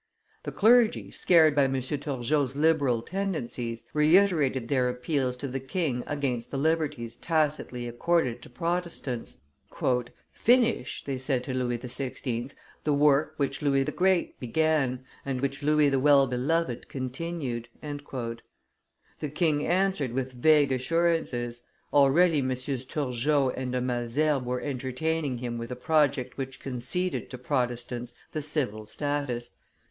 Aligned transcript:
The 0.41 0.51
clergy, 0.51 1.11
scared 1.11 1.53
by 1.53 1.65
M. 1.65 1.79
Turgot's 1.79 2.55
liberal 2.55 3.03
tendencies, 3.03 3.85
reiterated 3.93 4.67
their 4.67 4.89
appeals 4.89 5.37
to 5.37 5.47
the 5.47 5.59
king 5.59 6.03
against 6.07 6.49
the 6.49 6.57
liberties 6.57 7.15
tacitly 7.17 7.87
accorded 7.87 8.41
to 8.41 8.49
Protestants. 8.49 9.41
"Finish," 10.31 11.03
they 11.03 11.19
said 11.19 11.43
to 11.43 11.53
Louis 11.53 11.77
XVI., 11.77 12.49
"the 12.83 12.93
work 12.95 13.35
which 13.37 13.61
Louis 13.61 13.83
the 13.83 13.91
Great 13.91 14.39
began, 14.39 15.03
and 15.23 15.39
which 15.39 15.61
Louis 15.61 15.89
the 15.89 15.99
Well 15.99 16.25
beloved 16.25 16.87
continued." 16.87 17.67
The 17.79 19.29
king 19.31 19.67
answered 19.67 20.13
with 20.13 20.33
vague 20.33 20.71
assurances; 20.71 21.61
already 21.93 22.41
MM. 22.41 22.87
Turgot 22.89 23.53
and 23.55 23.71
de 23.71 23.79
Malesherbes 23.79 24.45
were 24.47 24.61
entertaining 24.61 25.37
him 25.37 25.59
with 25.59 25.71
a 25.71 25.75
project 25.75 26.39
which 26.39 26.59
conceded 26.59 27.29
to 27.29 27.37
Protestants 27.37 28.15
the 28.31 28.41
civil 28.41 28.87
status. 28.87 29.57